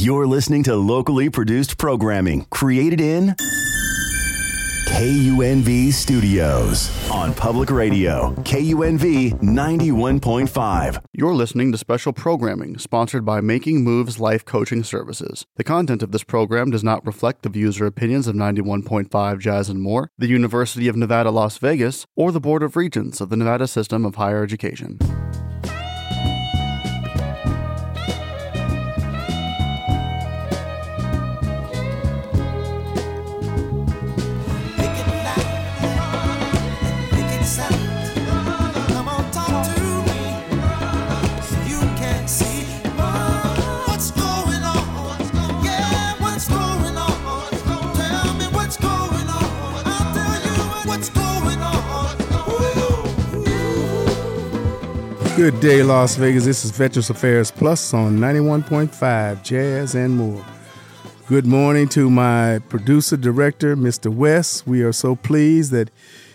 [0.00, 3.34] You're listening to locally produced programming created in
[4.86, 11.02] KUNV Studios on Public Radio, KUNV 91.5.
[11.12, 15.44] You're listening to special programming sponsored by Making Moves Life Coaching Services.
[15.56, 19.68] The content of this program does not reflect the views or opinions of 91.5 Jazz
[19.68, 23.36] and More, the University of Nevada, Las Vegas, or the Board of Regents of the
[23.36, 24.96] Nevada System of Higher Education.
[55.38, 56.46] Good day, Las Vegas.
[56.46, 60.44] This is Veterans Affairs Plus on 91.5 Jazz and More.
[61.28, 64.12] Good morning to my producer director, Mr.
[64.12, 64.66] West.
[64.66, 65.92] We are so pleased that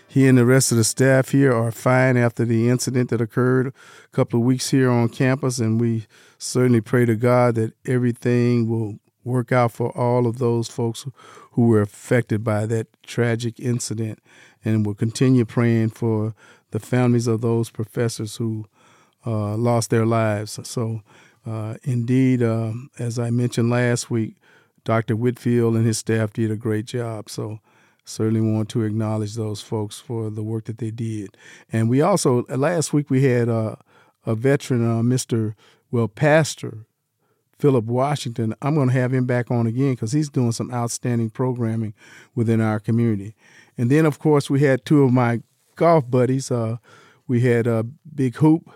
[0.08, 3.68] he and the rest of the staff here are fine after the incident that occurred
[3.68, 3.74] a
[4.14, 9.00] couple of weeks here on campus, and we certainly pray to God that everything will
[9.26, 11.06] work out for all of those folks
[11.52, 14.20] who were affected by that tragic incident.
[14.64, 16.34] And we'll continue praying for
[16.72, 18.66] the families of those professors who
[19.26, 20.60] uh, lost their lives.
[20.64, 21.02] So,
[21.46, 24.36] uh, indeed, uh, as I mentioned last week,
[24.84, 25.16] Dr.
[25.16, 27.30] Whitfield and his staff did a great job.
[27.30, 27.60] So,
[28.06, 31.38] certainly want to acknowledge those folks for the work that they did.
[31.72, 33.76] And we also last week we had uh,
[34.26, 35.56] a veteran, uh, Mr.
[35.90, 36.86] Well, Pastor
[37.60, 38.54] Philip Washington.
[38.62, 41.94] I'm going to have him back on again because he's doing some outstanding programming
[42.36, 43.36] within our community.
[43.78, 45.42] And then, of course, we had two of my
[45.78, 46.52] golf buddies.
[46.52, 46.78] Uh,
[47.26, 48.70] we had a Big Hoop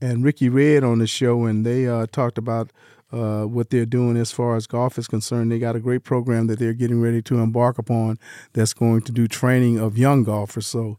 [0.00, 2.70] and Ricky Red on the show, and they uh, talked about
[3.12, 5.50] uh, what they're doing as far as golf is concerned.
[5.50, 8.18] They got a great program that they're getting ready to embark upon
[8.52, 10.66] that's going to do training of young golfers.
[10.66, 10.98] So,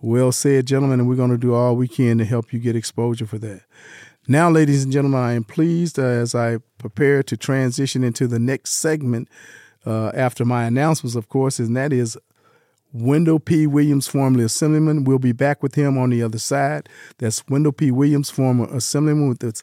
[0.00, 2.76] well said, gentlemen, and we're going to do all we can to help you get
[2.76, 3.62] exposure for that.
[4.26, 8.38] Now, ladies and gentlemen, I am pleased uh, as I prepare to transition into the
[8.38, 9.28] next segment
[9.84, 12.16] uh, after my announcements, of course, and that is
[12.94, 13.66] Wendell P.
[13.66, 15.02] Williams, formerly Assemblyman.
[15.02, 16.88] We'll be back with him on the other side.
[17.18, 17.90] That's Wendell P.
[17.90, 19.60] Williams, former Assemblyman with the,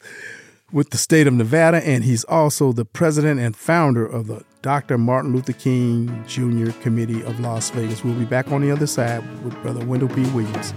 [0.73, 4.97] with the state of Nevada, and he's also the president and founder of the Dr.
[4.97, 6.71] Martin Luther King Jr.
[6.81, 8.03] Committee of Las Vegas.
[8.03, 10.23] We'll be back on the other side with Brother Wendell P.
[10.31, 10.73] Williams.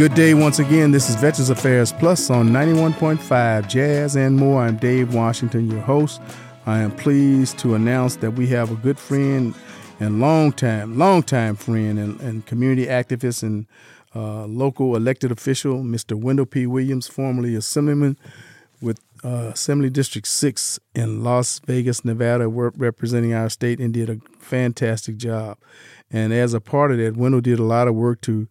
[0.00, 0.92] Good day once again.
[0.92, 4.62] This is Veterans Affairs Plus on 91.5 Jazz and More.
[4.62, 6.22] I'm Dave Washington, your host.
[6.64, 9.54] I am pleased to announce that we have a good friend
[10.00, 13.66] and long time, long time friend and, and community activist and
[14.16, 16.14] uh, local elected official, Mr.
[16.14, 16.66] Wendell P.
[16.66, 18.16] Williams, formerly Assemblyman
[18.80, 24.16] with uh, Assembly District 6 in Las Vegas, Nevada, representing our state and did a
[24.38, 25.58] fantastic job.
[26.10, 28.48] And as a part of that, Wendell did a lot of work to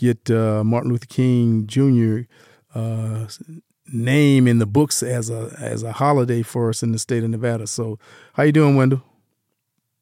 [0.00, 2.22] get uh, Martin Luther King Jr.
[2.74, 3.26] Uh,
[3.92, 7.30] name in the books as a as a holiday for us in the state of
[7.30, 7.66] Nevada.
[7.66, 7.98] So,
[8.34, 9.02] how you doing, Wendell?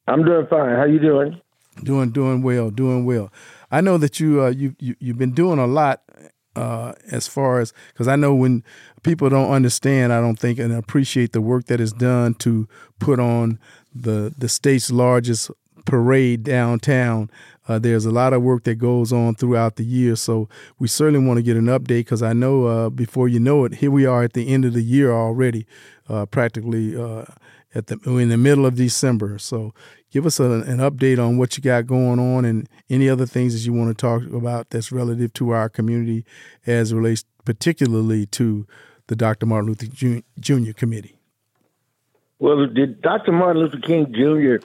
[0.07, 0.77] I'm doing fine.
[0.77, 1.41] How you doing?
[1.83, 3.33] Doing doing well, doing well.
[3.71, 6.03] I know that you uh, you, you you've been doing a lot
[6.57, 8.65] uh, as far as because I know when
[9.03, 13.21] people don't understand, I don't think and appreciate the work that is done to put
[13.21, 13.59] on
[13.95, 15.51] the the state's largest
[15.85, 17.31] parade downtown.
[17.69, 20.49] Uh, there's a lot of work that goes on throughout the year, so
[20.79, 23.75] we certainly want to get an update because I know uh, before you know it,
[23.75, 25.67] here we are at the end of the year already,
[26.09, 27.27] uh, practically uh,
[27.75, 29.39] at the in the middle of December.
[29.39, 29.75] So
[30.11, 33.53] give us a, an update on what you got going on and any other things
[33.53, 36.25] that you want to talk about that's relative to our community
[36.67, 38.67] as relates particularly to
[39.09, 39.47] the Dr.
[39.47, 40.73] Martin Luther Jr.
[40.73, 41.19] Committee.
[42.39, 43.33] Well, the Dr.
[43.33, 44.65] Martin Luther King Jr.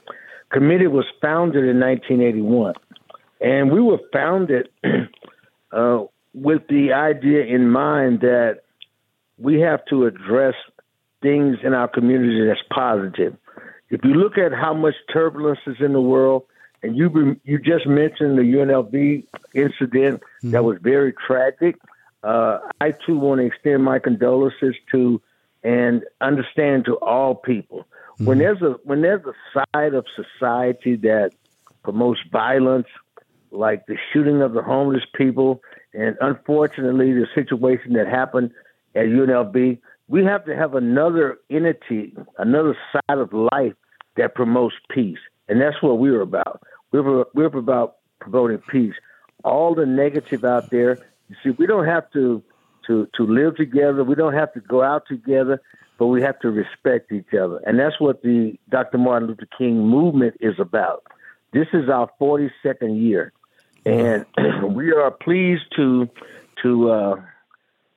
[0.52, 2.76] Committee was founded in 1981.
[3.44, 4.70] And we were founded
[5.72, 8.62] uh, with the idea in mind that
[9.38, 10.56] we have to address
[11.22, 13.36] things in our community that's positive.
[13.90, 16.44] If you look at how much turbulence is in the world,
[16.82, 20.52] and you you just mentioned the UNLV incident mm-hmm.
[20.52, 21.78] that was very tragic.
[22.24, 25.22] Uh, I too want to extend my condolences to
[25.64, 27.80] and understand to all people.
[28.16, 28.26] Mm-hmm.
[28.26, 29.34] When there's a when there's a
[29.74, 31.32] side of society that
[31.84, 32.88] promotes violence,
[33.54, 35.62] like the shooting of the homeless people,
[35.94, 38.52] and unfortunately the situation that happened
[38.96, 43.74] at UNLV, we have to have another entity, another side of life
[44.18, 46.62] that promotes peace, and that's what we're about.
[46.92, 48.94] We're we're about promoting peace.
[49.44, 52.44] All the negative out there You see, we don't have to
[52.88, 54.04] to to live together.
[54.04, 55.62] We don't have to go out together,
[55.98, 58.98] but we have to respect each other, and that's what the Dr.
[58.98, 61.04] Martin Luther King movement is about.
[61.54, 63.32] This is our 42nd year,
[63.86, 64.26] and
[64.76, 66.10] we are pleased to
[66.62, 67.16] to uh,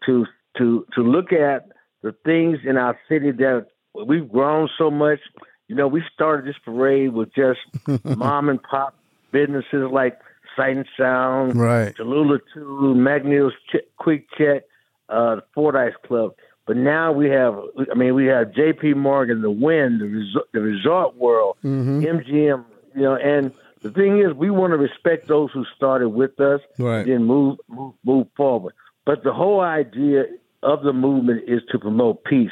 [0.06, 0.26] to
[0.58, 1.68] to to look at
[2.02, 3.66] the things in our city that
[4.06, 5.20] we've grown so much.
[5.68, 7.60] You know, we started this parade with just
[8.16, 8.96] mom and pop
[9.32, 10.18] businesses like
[10.56, 14.64] Sight and Sound, right, Tallulah Two, Magneo's Ch- Quick Check,
[15.08, 16.34] uh, the Fordyce Club.
[16.66, 17.54] But now we have,
[17.90, 18.94] I mean, we have J.P.
[18.94, 22.00] Morgan, the Wynn, the Resort, the Resort World, mm-hmm.
[22.00, 22.64] MGM.
[22.94, 23.52] You know, and
[23.86, 27.00] the thing is, we want to respect those who started with us, right.
[27.00, 28.74] and then move move move forward.
[29.04, 30.24] But the whole idea
[30.62, 32.50] of the movement is to promote peace.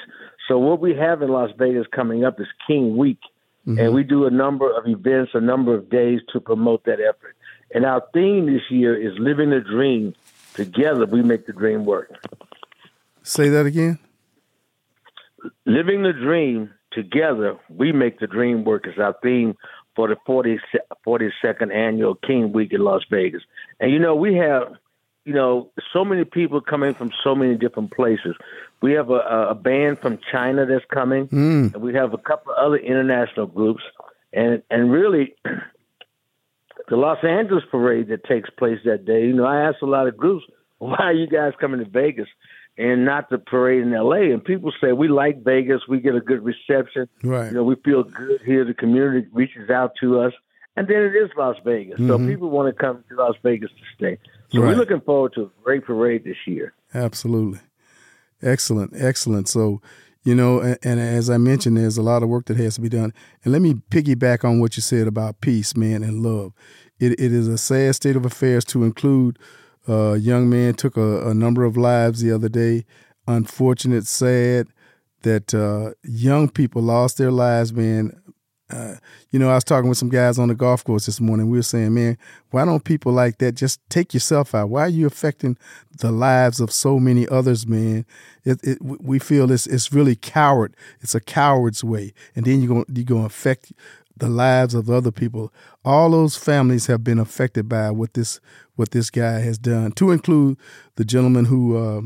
[0.48, 3.20] So what we have in Las Vegas coming up is King Week,
[3.66, 3.78] mm-hmm.
[3.78, 7.36] and we do a number of events, a number of days to promote that effort.
[7.72, 10.14] And our theme this year is living the dream.
[10.54, 12.12] Together, we make the dream work.
[13.24, 13.98] Say that again.
[15.66, 19.56] Living the dream together, we make the dream work is our theme
[19.96, 20.58] for the 40,
[21.06, 23.42] 42nd annual King Week in Las Vegas.
[23.80, 24.74] And you know, we have
[25.24, 28.36] you know, so many people coming from so many different places.
[28.82, 31.74] We have a, a band from China that's coming, mm.
[31.74, 33.82] and we have a couple of other international groups,
[34.32, 35.34] and and really,
[36.88, 39.22] the Los Angeles parade that takes place that day.
[39.22, 40.44] You know, I asked a lot of groups,
[40.78, 42.28] why are you guys coming to Vegas?
[42.76, 44.32] And not the parade in LA.
[44.32, 45.82] And people say we like Vegas.
[45.88, 47.08] We get a good reception.
[47.22, 47.46] Right.
[47.46, 48.64] You know, we feel good here.
[48.64, 50.32] The community reaches out to us.
[50.76, 52.00] And then it is Las Vegas.
[52.00, 52.08] Mm-hmm.
[52.08, 54.18] So people want to come to Las Vegas to stay.
[54.48, 54.68] So right.
[54.68, 56.74] we're looking forward to a great parade this year.
[56.92, 57.60] Absolutely.
[58.42, 58.92] Excellent.
[58.96, 59.48] Excellent.
[59.48, 59.80] So,
[60.24, 62.80] you know, and, and, as I mentioned, there's a lot of work that has to
[62.80, 63.12] be done.
[63.44, 66.52] And let me piggyback on what you said about peace, man, and love.
[66.98, 69.38] It, it is a sad state of affairs to include
[69.86, 72.84] a young man took a, a number of lives the other day.
[73.26, 74.68] Unfortunate, sad
[75.22, 78.12] that uh, young people lost their lives, man,
[78.70, 78.96] uh,
[79.30, 81.50] you know, I was talking with some guys on the golf course this morning.
[81.50, 82.16] We were saying, man,
[82.50, 84.70] why don't people like that just take yourself out?
[84.70, 85.58] Why are you affecting
[85.98, 88.06] the lives of so many others, man?
[88.42, 90.76] It, it, we feel it's it's really coward.
[91.00, 93.72] It's a coward's way, and then going you're going to affect
[94.16, 95.52] the lives of other people.
[95.84, 98.40] All those families have been affected by what this
[98.76, 100.58] what this guy has done, to include
[100.96, 101.76] the gentleman who.
[101.76, 102.02] Uh,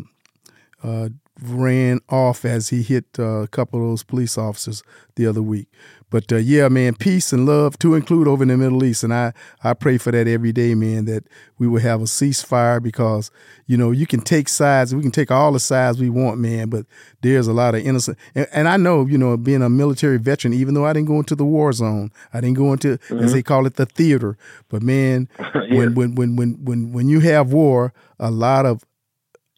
[0.82, 1.08] uh,
[1.42, 4.82] ran off as he hit uh, a couple of those police officers
[5.14, 5.68] the other week.
[6.10, 9.12] But uh, yeah, man, peace and love to include over in the Middle East, and
[9.12, 9.32] I
[9.62, 11.04] I pray for that every day, man.
[11.04, 11.24] That
[11.58, 13.30] we will have a ceasefire because
[13.66, 16.70] you know you can take sides, we can take all the sides we want, man.
[16.70, 16.86] But
[17.20, 20.54] there's a lot of innocent, and, and I know you know being a military veteran,
[20.54, 23.18] even though I didn't go into the war zone, I didn't go into mm-hmm.
[23.18, 24.38] as they call it the theater.
[24.68, 25.76] But man, yeah.
[25.76, 28.82] when, when when when when when you have war, a lot of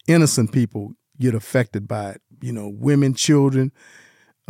[0.07, 2.21] innocent people get affected by it.
[2.41, 3.71] You know, women, children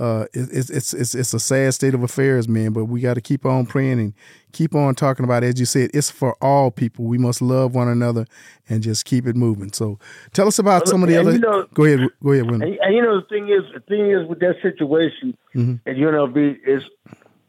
[0.01, 2.73] uh, it's it's it's it's a sad state of affairs, man.
[2.73, 4.13] But we got to keep on praying and
[4.51, 5.43] keep on talking about.
[5.43, 5.47] It.
[5.49, 7.05] As you said, it's for all people.
[7.05, 8.25] We must love one another
[8.67, 9.71] and just keep it moving.
[9.71, 9.99] So,
[10.33, 11.33] tell us about some of the other.
[11.33, 14.09] You know, go ahead, go ahead, and, and, you know, the thing is, the thing
[14.09, 15.75] is with that situation, mm-hmm.
[15.85, 16.81] and you know, be is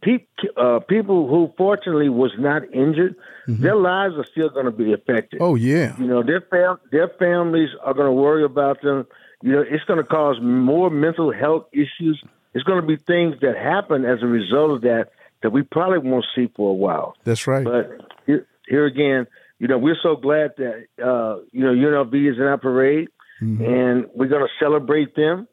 [0.03, 0.27] pe-
[0.59, 3.17] uh, people who fortunately was not injured,
[3.49, 3.63] mm-hmm.
[3.63, 5.41] their lives are still going to be affected.
[5.41, 9.07] Oh yeah, you know, their fam- their families are going to worry about them
[9.43, 12.23] you know, it's going to cause more mental health issues.
[12.55, 15.11] It's going to be things that happen as a result of that
[15.43, 17.17] that we probably won't see for a while.
[17.25, 17.65] That's right.
[17.65, 17.91] But
[18.27, 19.27] here, here again,
[19.59, 23.09] you know, we're so glad that uh, you know UNLV is in our parade,
[23.41, 23.65] mm-hmm.
[23.65, 25.49] and we're going to celebrate them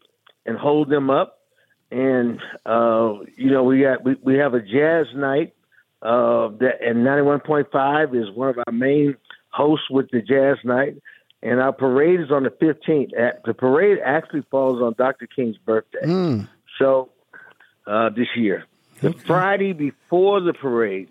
[0.46, 1.40] and hold them up.
[1.92, 5.54] And uh, you know, we got we, we have a jazz night
[6.02, 9.16] uh, that and ninety one point five is one of our main
[9.50, 10.98] hosts with the jazz night
[11.42, 13.12] and our parade is on the 15th.
[13.46, 15.28] The parade actually falls on Dr.
[15.28, 16.06] King's birthday.
[16.06, 16.50] Mm.
[16.80, 17.10] So
[17.86, 18.66] uh, this year,
[19.02, 19.14] the.
[19.14, 21.10] Friday before the parade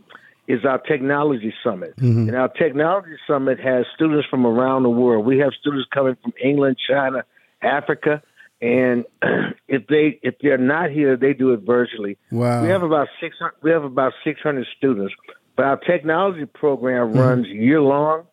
[0.49, 2.29] is our technology summit, mm-hmm.
[2.29, 5.25] and our technology summit has students from around the world.
[5.25, 7.25] We have students coming from England, China,
[7.63, 8.23] Africa,
[8.61, 9.05] and
[9.69, 12.19] if they if they're not here, they do it virtually.
[12.31, 12.63] Wow.
[12.63, 15.15] We have about six we have about 600 students,
[15.57, 17.19] but our technology program mm-hmm.
[17.19, 18.25] runs year long.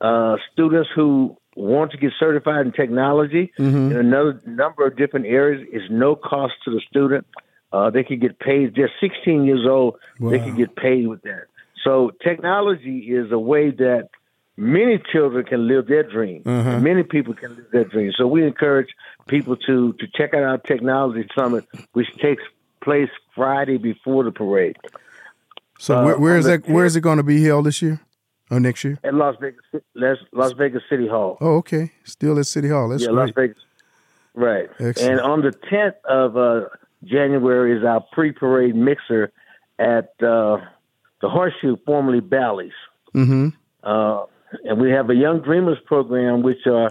[0.00, 3.90] Uh, students who want to get certified in technology mm-hmm.
[3.90, 7.26] in another number of different areas is no cost to the student.
[7.72, 8.74] Uh, they can get paid.
[8.74, 9.96] They're 16 years old.
[10.18, 10.30] Wow.
[10.30, 11.44] They can get paid with that.
[11.84, 14.08] So technology is a way that
[14.56, 16.42] many children can live their dream.
[16.44, 16.80] Uh-huh.
[16.80, 18.12] Many people can live their dream.
[18.16, 18.88] So we encourage
[19.26, 22.42] people to to check out our technology summit, which takes
[22.82, 24.76] place Friday before the parade.
[25.78, 26.68] So uh, where, where is that?
[26.68, 28.00] Where is it going to be held this year?
[28.50, 28.98] Oh, next year?
[29.04, 29.60] At Las Vegas,
[30.32, 31.38] Las Vegas City Hall.
[31.40, 31.92] Oh, okay.
[32.04, 32.88] Still at City Hall.
[32.88, 33.16] That's yeah, great.
[33.16, 33.56] Las Vegas.
[34.34, 34.68] Right.
[34.80, 35.12] Excellent.
[35.12, 36.68] And on the 10th of uh,
[37.04, 39.32] January is our pre-parade mixer
[39.78, 40.58] at uh,
[41.20, 42.72] the Horseshoe, formerly Bally's.
[43.14, 43.48] Mm-hmm.
[43.82, 44.24] Uh,
[44.64, 46.90] and we have a Young Dreamers program, which uh,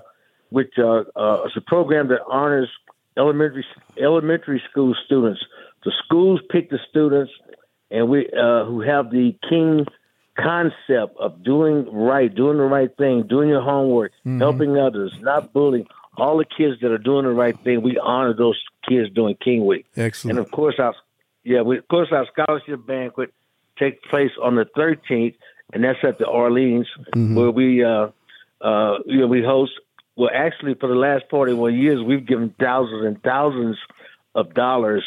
[0.50, 2.70] which uh, uh, is a program that honors
[3.18, 3.66] elementary
[4.02, 5.42] elementary school students.
[5.84, 7.32] The schools pick the students,
[7.92, 9.86] and we uh, who have the King
[10.44, 14.40] concept of doing right, doing the right thing, doing your homework, Mm-hmm.
[14.40, 15.88] helping others, not bullying.
[16.18, 19.66] All the kids that are doing the right thing, we honor those kids during King
[19.66, 19.86] Week.
[19.96, 20.38] Excellent.
[20.38, 20.94] And of course, our
[21.44, 23.34] yeah, we, of course, our scholarship banquet
[23.78, 25.36] takes place on the 13th,
[25.74, 28.10] and that's at the Orleans, where we uh,
[28.62, 29.72] uh, you know we host.
[30.18, 33.78] Well, actually, for the last 41 years, we've given thousands and thousands
[34.36, 35.06] of dollars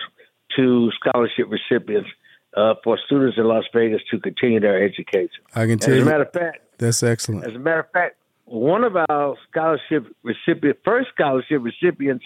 [0.56, 2.08] to scholarship recipients
[2.56, 5.42] uh, for students in Las Vegas to continue their education.
[5.54, 7.44] I can As tell a matter of fact, that's excellent.
[7.47, 12.25] as a matter of fact, one of our scholarship recipient, first scholarship recipients,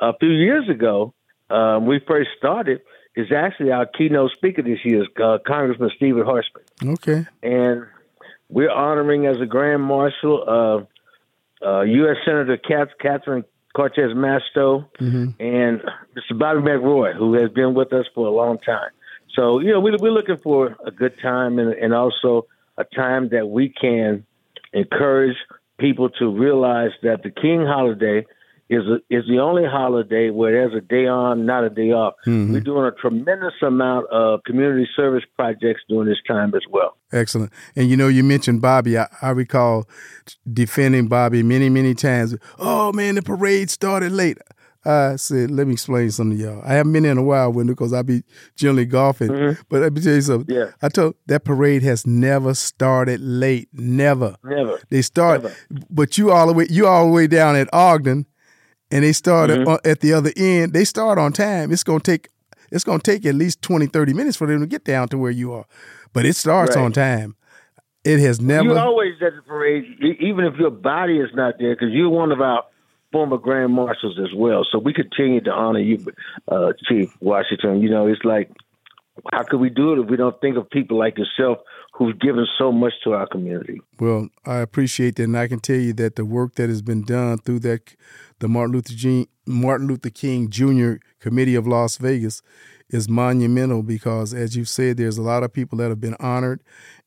[0.00, 1.14] a few years ago,
[1.50, 2.80] um, we first started,
[3.14, 7.26] is actually our keynote speaker this year, uh, Congressman Steven Horsford, Okay.
[7.42, 7.84] and
[8.48, 10.86] we're honoring as a Grand Marshal
[11.62, 12.16] uh, uh, U.S.
[12.24, 13.44] Senator Catherine
[13.76, 15.80] Cortez Masto and
[16.16, 16.38] Mr.
[16.38, 18.90] Bobby McRoy, who has been with us for a long time.
[19.34, 22.46] So, you know, we, we're looking for a good time and, and also
[22.76, 24.24] a time that we can
[24.72, 25.36] encourage
[25.78, 28.26] people to realize that the King holiday
[28.68, 32.14] is a, is the only holiday where there's a day on, not a day off.
[32.26, 32.52] Mm-hmm.
[32.52, 36.96] We're doing a tremendous amount of community service projects during this time as well.
[37.12, 37.52] Excellent.
[37.76, 38.96] And you know, you mentioned Bobby.
[38.96, 39.88] I, I recall
[40.50, 42.36] defending Bobby many, many times.
[42.58, 44.38] Oh man, the parade started late.
[44.84, 46.62] I said, let me explain something to y'all.
[46.64, 48.24] I haven't been in a while when because I be
[48.56, 49.56] generally golfing.
[49.68, 50.54] But let me tell you something.
[50.54, 50.72] Yeah.
[50.82, 53.68] I told that parade has never started late.
[53.72, 54.34] Never.
[54.42, 54.80] Never.
[54.90, 55.54] They start, Never.
[55.88, 58.26] but you all the way you all the way down at Ogden,
[58.90, 59.70] and they start Mm-hmm.
[59.70, 60.72] at, at the other end.
[60.72, 61.70] They start on time.
[61.70, 62.28] It's gonna take
[62.72, 65.30] it's gonna take at least 20, 30 minutes for them to get down to where
[65.30, 65.66] you are.
[66.12, 66.82] But it starts Right.
[66.82, 67.36] on time.
[68.04, 68.64] It has never.
[68.64, 69.84] You're always at the parade,
[70.20, 72.64] even if your body is not there, because you're one of our
[73.12, 74.66] former grand marshals as well.
[74.70, 76.04] So we continue to honor you,
[76.48, 77.80] uh, Chief Washington.
[77.80, 78.50] You know, it's like,
[79.30, 81.58] how could we do it if we don't think of people like yourself
[81.92, 83.80] who've given so much to our community?
[84.00, 87.02] Well, I appreciate that, and I can tell you that the work that has been
[87.02, 87.94] done through that,
[88.38, 90.94] the Martin Luther King, Martin Luther King Jr.
[91.20, 92.42] Committee of Las Vegas,
[92.88, 96.62] is monumental because, as you've said, there's a lot of people that have been honored,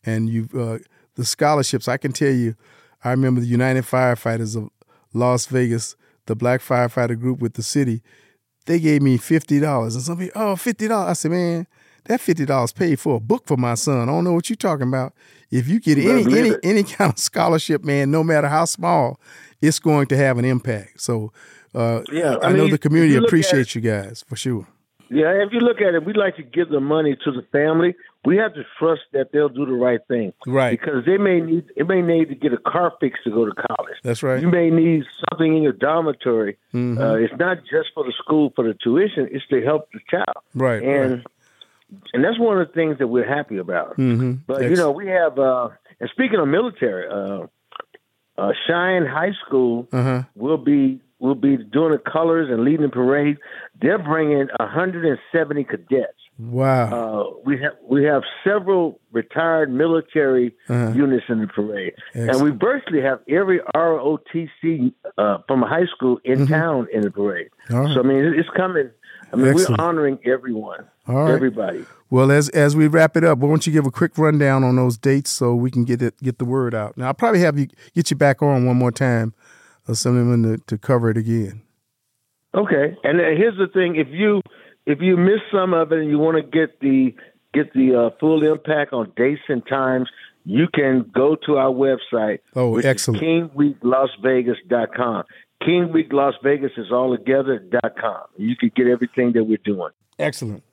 [0.05, 0.77] and you've uh,
[1.15, 1.87] the scholarships.
[1.87, 2.55] I can tell you,
[3.03, 4.69] I remember the United Firefighters of
[5.15, 5.95] Las Vegas,
[6.25, 8.01] the Black Firefighter Group with the city.
[8.65, 11.09] They gave me fifty dollars, and some people, oh, fifty dollars.
[11.09, 11.67] I said, man,
[12.05, 14.09] that fifty dollars paid for a book for my son.
[14.09, 15.13] I don't know what you're talking about.
[15.51, 16.59] If you get any any it.
[16.63, 19.19] any kind of scholarship, man, no matter how small,
[19.61, 20.99] it's going to have an impact.
[21.01, 21.31] So,
[21.73, 24.67] uh, Yeah, I, I know the community appreciates you guys for sure.
[25.09, 27.95] Yeah, if you look at it, we'd like to give the money to the family.
[28.25, 30.33] We have to trust that they'll do the right thing.
[30.47, 30.71] Right.
[30.79, 33.51] Because they may need it may need to get a car fixed to go to
[33.53, 33.95] college.
[34.03, 34.41] That's right.
[34.41, 36.57] You may need something in your dormitory.
[36.73, 36.97] Mm-hmm.
[37.01, 40.37] Uh, it's not just for the school for the tuition; it's to help the child.
[40.55, 41.23] Right, And right.
[42.13, 43.97] and that's one of the things that we're happy about.
[43.97, 44.39] Mhm.
[44.47, 45.37] But you know, we have.
[45.37, 45.69] Uh,
[45.99, 47.45] and speaking of military, uh,
[48.39, 50.23] uh, Cheyenne High School Uh-huh.
[50.35, 53.37] will be will be doing the colors and leading the parade.
[53.81, 56.13] They're bringing 170 cadets.
[56.37, 56.89] Wow.
[56.91, 60.91] Uh, we have we have several retired military Uh-huh.
[60.93, 62.59] units in the parade, and we Excellent.
[62.61, 67.49] virtually have every ROTC uh, from a high school in town in the parade.
[67.69, 67.75] Mm-hmm.
[67.77, 67.93] Right.
[67.93, 68.89] So I mean, it's coming.
[69.31, 69.79] I mean, Excellent.
[69.79, 71.31] we're honoring everyone, right.
[71.33, 71.85] everybody.
[72.09, 74.75] Well, as as we wrap it up, why don't you give a quick rundown on
[74.75, 76.97] those dates so we can get it get the word out?
[76.97, 79.33] Now, I'll probably have you get you back on one more time,
[79.87, 81.61] Assemblyman, to, to cover it again.
[82.53, 84.41] Okay, and here's the thing: if you
[84.85, 87.13] if you miss some of it and you want to get the
[87.53, 90.09] get the uh, full impact on dates and times,
[90.45, 92.39] you can go to our website.
[92.55, 93.21] Oh, which excellent.
[93.23, 95.23] KingWeekLasVegas.com.
[95.63, 98.21] King Week Las Vegas is all together.com.
[98.37, 99.91] You can get everything that we're doing.
[100.19, 100.63] Excellent.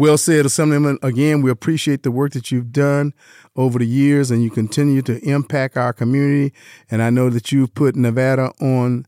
[0.00, 0.98] Well said, Assemblyman.
[1.02, 3.12] Again, we appreciate the work that you've done
[3.54, 6.54] over the years and you continue to impact our community.
[6.90, 9.04] And I know that you've put Nevada on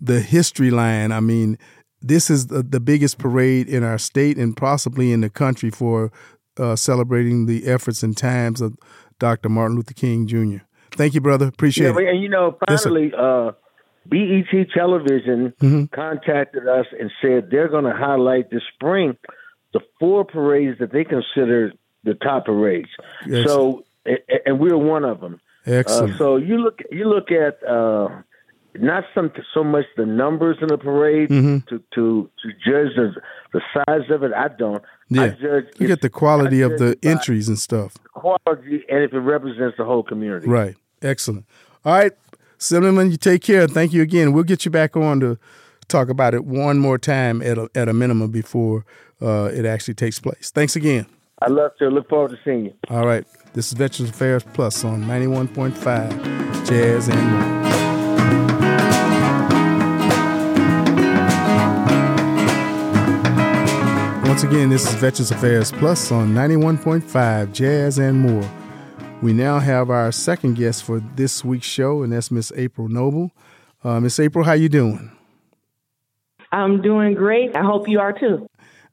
[0.00, 1.12] the history line.
[1.12, 1.58] I mean,
[2.00, 6.10] this is the, the biggest parade in our state and possibly in the country for
[6.58, 8.74] uh, celebrating the efforts and times of
[9.20, 9.48] Dr.
[9.48, 10.64] Martin Luther King Jr.
[10.90, 11.46] Thank you, brother.
[11.46, 12.08] Appreciate Yeah, it.
[12.14, 13.52] and you know, Yes, finally, uh,
[14.08, 15.84] BET Television Mm-hmm.
[15.94, 19.16] contacted us and said they're going to highlight this spring
[19.72, 21.72] the four parades that they consider
[22.04, 22.88] the top parades.
[23.26, 23.46] Yes.
[23.46, 23.84] So,
[24.46, 25.40] and we're one of them.
[25.66, 26.14] Excellent.
[26.14, 28.08] Uh, so you look you look at uh,
[28.74, 31.58] not some so much the numbers in the parade Mm-hmm.
[31.68, 33.14] to to to judge the
[33.52, 34.32] the size of it.
[34.34, 34.82] I don't.
[35.16, 37.94] I judge its at the quality of the judge it by entries and stuff.
[38.14, 40.48] quality and if it represents the whole community.
[40.48, 40.74] Right.
[41.02, 41.44] Excellent.
[41.84, 42.12] All right,
[42.58, 43.66] Assemblyman, you take care.
[43.68, 44.32] Thank you again.
[44.32, 45.38] We'll get you back on to
[45.88, 48.84] talk about it one more time at a, at a minimum before
[49.20, 50.50] uh, it actually takes place.
[50.50, 51.06] Thanks again.
[51.40, 52.74] I love to look forward to seeing you.
[52.88, 53.24] All right.
[53.52, 57.62] This is Veterans Affairs Plus on 91.5 Jazz and more.
[64.26, 68.48] Once again, this is Veterans Affairs Plus on 91.5 Jazz and more.
[69.20, 73.30] We now have our second guest for this week's show, and that's Miss April Noble.
[73.84, 75.12] Uh, Miss April, how you doing?
[76.52, 77.56] I'm doing great.
[77.56, 78.46] I hope you are too.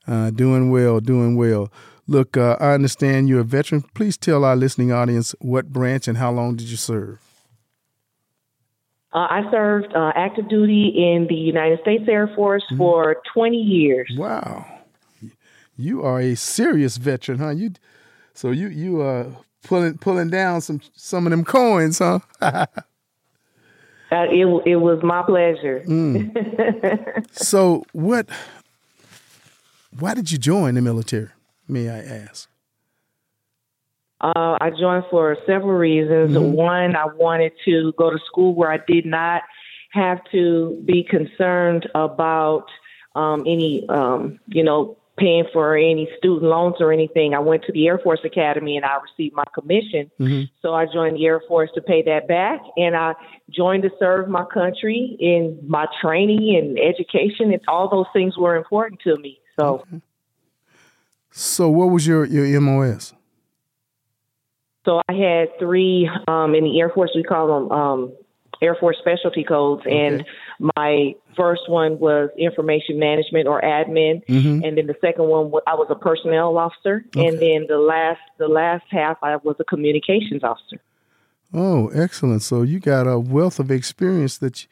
[0.08, 1.72] Uh, doing well, doing well.
[2.08, 3.84] Look, uh, I understand you're a veteran.
[3.94, 7.20] Please tell our listening audience what branch and how long did you serve?
[9.14, 14.12] Uh, I served uh, active duty in the United States Air Force for 20 years.
[14.16, 14.66] Wow,
[15.76, 17.50] you are a serious veteran, huh?
[17.50, 17.72] You,
[18.34, 19.28] so you you are
[19.64, 22.20] pulling pulling down some some of them coins, huh?
[24.12, 25.84] Uh, it it was my pleasure.
[27.32, 28.28] so what?
[30.00, 31.30] Why did you join the military?
[31.68, 32.50] May I ask?
[34.22, 36.38] Uh, I joined for several reasons.
[36.38, 39.44] One, I wanted to go to school where I did not
[39.92, 42.66] have to be concerned about
[43.16, 47.34] um, any, um, you know, paying for any student loans or anything.
[47.34, 50.10] I went to the Air Force Academy and I received my commission.
[50.62, 52.62] So I joined the Air Force to pay that back.
[52.78, 53.14] And I
[53.50, 57.52] joined to serve my country in my training and education.
[57.52, 59.40] And all those things were important to me.
[59.60, 59.86] So.
[61.32, 63.14] So what was your your MOS?
[64.86, 67.12] So I had three um, in the Air Force.
[67.14, 68.14] We call them um,
[68.62, 70.26] Air Force specialty codes, and
[70.76, 74.64] my first one was information management or admin, mm-hmm.
[74.64, 78.48] and then the second one I was a personnel officer, and then the last the
[78.48, 80.82] last half I was a communications officer.
[81.54, 82.42] Oh, excellent!
[82.44, 84.70] So you got a wealth of experience that you,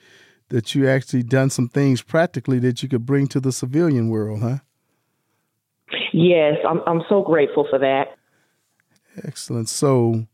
[0.49, 4.41] that you actually done some things practically that you could bring to the civilian world,
[4.41, 4.57] huh?
[6.11, 8.17] Yes, I'm I'm so grateful for that.
[9.23, 9.69] Excellent.
[9.69, 10.27] So,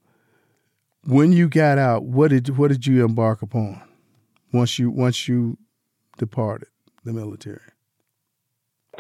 [1.05, 3.81] when you got out, what did what did you embark upon
[4.51, 5.57] once you once you
[6.17, 6.69] departed
[7.03, 7.59] the military?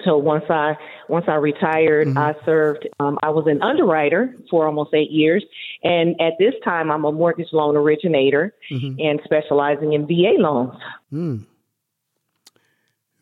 [0.03, 0.75] So once I
[1.07, 2.17] once I retired, mm-hmm.
[2.17, 2.87] I served.
[2.99, 5.45] Um, I was an underwriter for almost eight years,
[5.83, 8.99] and at this time, I'm a mortgage loan originator mm-hmm.
[8.99, 10.73] and specializing in VA loans.
[11.09, 11.37] Hmm.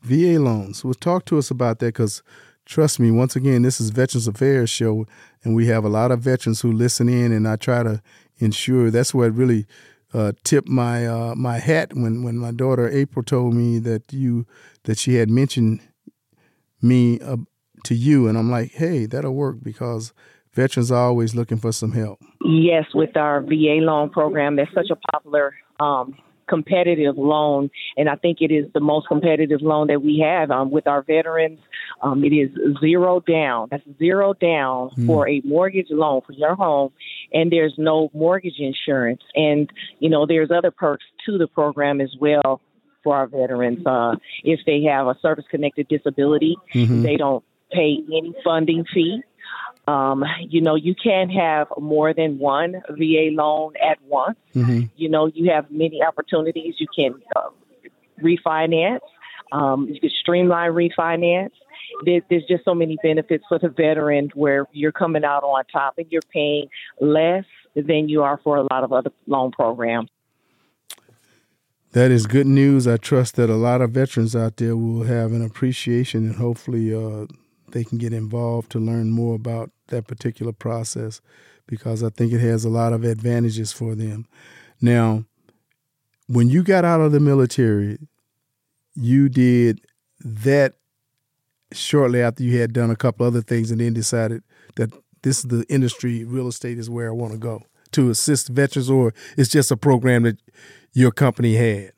[0.01, 0.83] VA loans.
[0.83, 2.23] Well, talk to us about that because
[2.65, 5.05] trust me, once again, this is Veterans Affairs show,
[5.43, 8.01] and we have a lot of veterans who listen in, and I try to
[8.41, 9.65] ensure that's what really
[10.13, 14.45] uh, tipped my uh, my hat when when my daughter April told me that you
[14.83, 15.81] that she had mentioned
[16.81, 17.37] me uh,
[17.85, 20.13] to you, and I'm like, hey, that'll work because
[20.53, 22.19] veterans are always looking for some help.
[22.43, 26.17] Yes, with our VA loan program, that's such a popular um,
[26.51, 30.69] competitive loan, and I think it is the most competitive loan that we have um,
[30.69, 31.59] with our veterans.
[32.01, 32.49] Um, it is
[32.81, 33.69] zero down.
[33.71, 36.91] That's zero down for a mortgage loan for your home,
[37.33, 39.21] and there's no mortgage insurance.
[39.33, 42.61] And you know, there's other perks to the program as well
[43.03, 43.85] for our veterans.
[43.85, 46.55] Uh, if they have a service-connected disability,
[47.03, 49.23] they don't pay any funding fee.
[49.87, 54.37] Um, you know, you can't have more than one VA loan at once.
[54.95, 56.75] You know, you have many opportunities.
[56.77, 57.49] You can uh,
[58.21, 58.99] refinance.
[59.51, 61.51] Um, you can streamline refinance.
[62.05, 65.95] There, there's just so many benefits for the veteran where you're coming out on top
[65.97, 66.67] and you're paying
[66.99, 70.09] less than you are for a lot of other loan programs.
[71.93, 72.87] That is good news.
[72.87, 76.93] I trust that a lot of veterans out there will have an appreciation and hopefully
[76.95, 77.25] uh,
[77.71, 81.21] they can get involved to learn more about that particular process
[81.67, 84.27] because I think it has a lot of advantages for them.
[84.81, 85.25] Now,
[86.27, 87.97] when you got out of the military,
[88.95, 89.81] you did
[90.19, 90.73] that
[91.71, 94.43] shortly after you had done a couple other things and then decided
[94.75, 94.91] that
[95.23, 98.89] this is the industry, real estate is where I want to go to assist veterans,
[98.89, 100.37] or it's just a program that
[100.93, 101.91] your company had?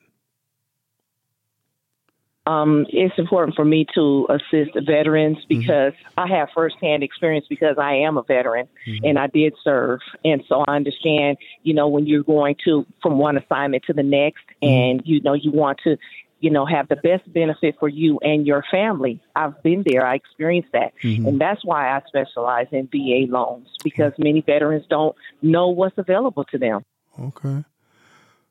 [2.46, 7.94] Um, it's important for me to assist veterans because I have firsthand experience because I
[7.96, 8.68] am a veteran
[9.04, 10.02] and I did serve.
[10.26, 14.04] And so I understand, you know, when you're going to from one assignment to the
[14.04, 15.98] next and, you know, you want to,
[16.42, 19.22] you know, have the best benefit for you and your family.
[19.34, 20.06] I've been there.
[20.06, 20.92] I experienced that.
[21.28, 26.44] And that's why I specialize in VA loans because many veterans don't know what's available
[26.46, 26.84] to them.
[27.18, 27.64] Okay.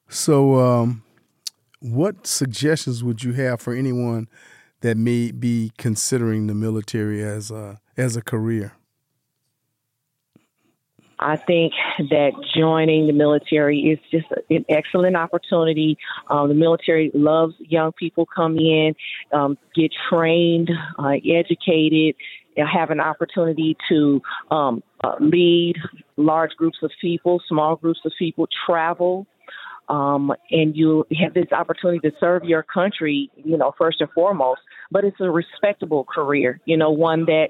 [0.08, 1.02] So, um,
[1.82, 4.28] what suggestions would you have for anyone
[4.80, 8.72] that may be considering the military as a as a career?
[11.18, 15.96] I think that joining the military is just an excellent opportunity.
[16.28, 18.94] Um, the military loves young people come in,
[19.32, 22.16] um, get trained, uh, educated,
[22.56, 25.76] have an opportunity to um, uh, lead
[26.16, 29.26] large groups of people, small groups of people, travel.
[29.88, 34.60] Um, and you have this opportunity to serve your country, you know, first and foremost.
[34.90, 37.48] But it's a respectable career, you know, one that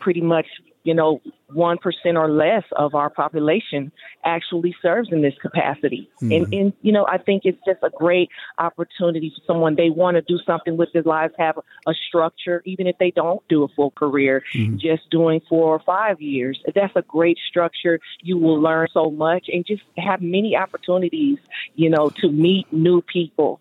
[0.00, 0.46] pretty much
[0.86, 1.20] you know,
[1.52, 1.78] 1%
[2.16, 3.90] or less of our population
[4.24, 6.08] actually serves in this capacity.
[6.22, 6.32] Mm-hmm.
[6.32, 9.74] And, and, you know, I think it's just a great opportunity for someone.
[9.74, 13.10] They want to do something with their lives, have a, a structure, even if they
[13.10, 14.76] don't do a full career, mm-hmm.
[14.76, 16.62] just doing four or five years.
[16.72, 17.98] That's a great structure.
[18.22, 21.38] You will learn so much and just have many opportunities,
[21.74, 23.60] you know, to meet new people.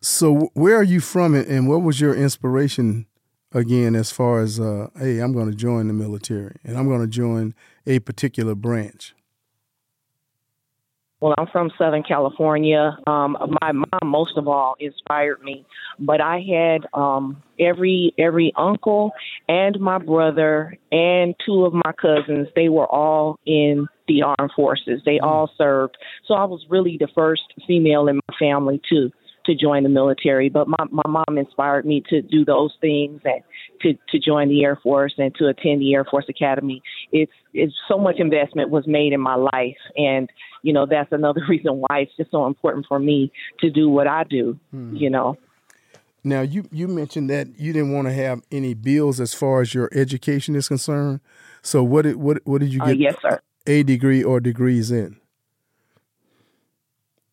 [0.00, 3.06] So, where are you from and what was your inspiration
[3.52, 7.00] again as far as uh, hey i'm going to join the military and i'm going
[7.00, 7.54] to join
[7.86, 9.14] a particular branch.
[11.20, 12.96] Well i'm from southern california.
[13.06, 15.64] Um, my mom most of all inspired me
[15.98, 19.12] but i had um, every every uncle
[19.48, 25.02] and my brother and two of my cousins they were all in the armed forces.
[25.04, 25.96] They all served.
[26.26, 29.10] So i was really the first female in my family too
[29.48, 33.42] to join the military, but my, my mom inspired me to do those things and
[33.80, 36.82] to, to join the Air Force and to attend the Air Force Academy.
[37.10, 39.78] It's, it's so much investment was made in my life.
[39.96, 40.28] And,
[40.62, 44.06] you know, that's another reason why it's just so important for me to do what
[44.06, 44.94] I do, hmm.
[44.94, 45.36] you know.
[46.22, 49.72] Now, you, you mentioned that you didn't want to have any bills as far as
[49.72, 51.20] your education is concerned.
[51.62, 53.40] So what did, what, what did you uh, get uh, yes, sir.
[53.66, 55.18] a degree or degrees in?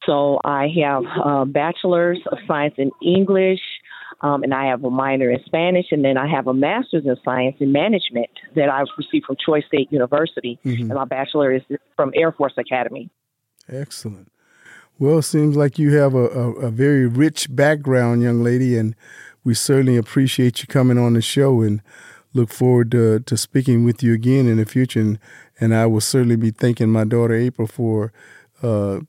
[0.06, 3.62] So I have a bachelor's of science in English,
[4.22, 7.16] um, and I have a minor in Spanish, and then I have a master's in
[7.24, 10.84] science in management that I've received from Troy State University, mm-hmm.
[10.84, 11.62] and my bachelor is
[11.96, 13.10] from Air Force Academy.
[13.68, 14.32] Excellent.
[14.98, 18.96] Well, it seems like you have a, a, a very rich background, young lady, and
[19.44, 21.82] we certainly appreciate you coming on the show and
[22.34, 25.02] look forward to, to speaking with you again in the future.
[25.02, 25.20] And,
[25.60, 28.14] and I will certainly be thanking my daughter April for
[28.64, 29.00] uh,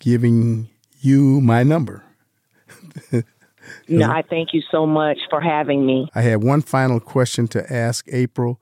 [0.00, 0.68] giving
[1.00, 2.02] you my number.
[3.88, 6.08] no, I thank you so much for having me.
[6.14, 8.60] I had one final question to ask April.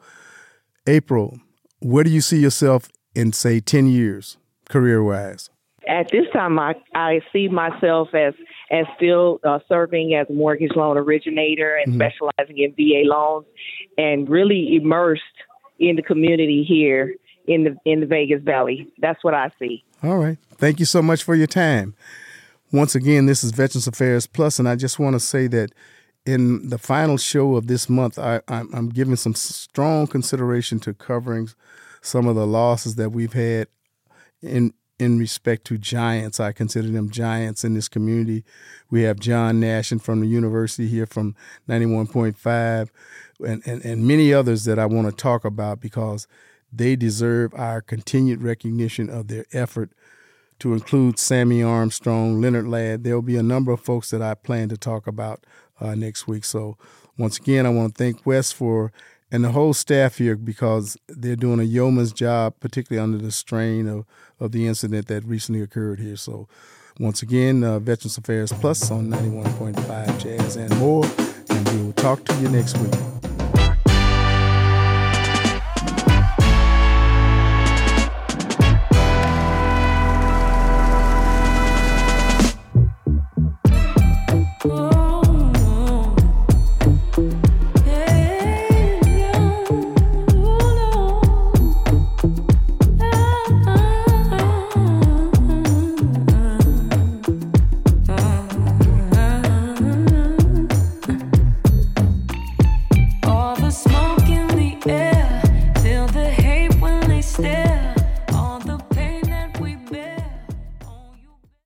[0.86, 1.38] April,
[1.80, 4.36] where do you see yourself in, say, 10 years,
[4.68, 5.48] career wise?
[5.88, 8.34] At this time, I, I see myself as
[8.70, 12.02] as still uh, serving as a mortgage loan originator and mm-hmm.
[12.02, 13.46] specializing in VA loans,
[13.96, 15.22] and really immersed
[15.78, 17.14] in the community here
[17.48, 18.86] in the in the Vegas Valley.
[18.98, 19.82] That's what I see.
[20.02, 20.38] All right.
[20.54, 21.94] Thank you so much for your time.
[22.70, 25.72] Once again, this is Veterans Affairs Plus, and I just want to say that
[26.26, 31.48] in the final show of this month, I, am giving some strong consideration to covering
[32.02, 33.68] some of the losses that we've had
[34.42, 36.40] in in respect to giants.
[36.40, 38.44] I consider them giants in this community.
[38.90, 41.36] We have John Nash from the university here from
[41.68, 42.88] 91.5
[43.40, 46.26] and, and, and many others that I want to talk about because
[46.72, 49.90] they deserve our continued recognition of their effort
[50.58, 53.04] to include Sammy Armstrong, Leonard Ladd.
[53.04, 55.44] There'll be a number of folks that I plan to talk about
[55.80, 56.44] uh, next week.
[56.44, 56.76] So,
[57.16, 58.92] once again, I want to thank Wes for
[59.30, 63.86] and the whole staff here because they're doing a yeoman's job, particularly under the strain
[63.86, 64.06] of,
[64.40, 66.16] of the incident that recently occurred here.
[66.16, 66.48] So,
[66.98, 71.04] once again, uh, Veterans Affairs Plus on 91.5 Jazz and more.
[71.50, 73.17] And we will talk to you next week.